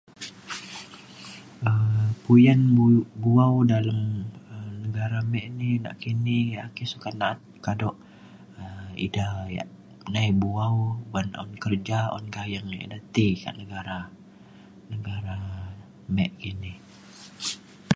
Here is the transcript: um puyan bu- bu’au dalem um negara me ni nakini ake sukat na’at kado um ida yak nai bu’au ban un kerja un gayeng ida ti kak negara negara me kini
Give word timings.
um 1.71 2.07
puyan 2.23 2.61
bu- 2.75 3.07
bu’au 3.21 3.55
dalem 3.71 4.01
um 4.55 4.73
negara 4.83 5.19
me 5.31 5.41
ni 5.57 5.69
nakini 5.85 6.39
ake 6.65 6.83
sukat 6.91 7.13
na’at 7.21 7.39
kado 7.65 7.89
um 8.61 8.85
ida 9.05 9.27
yak 9.57 9.69
nai 10.13 10.29
bu’au 10.41 10.77
ban 11.11 11.27
un 11.41 11.51
kerja 11.63 11.99
un 12.17 12.25
gayeng 12.35 12.69
ida 12.85 12.97
ti 13.13 13.25
kak 13.41 13.55
negara 13.59 13.99
negara 14.91 15.35
me 16.15 16.25
kini 16.41 16.73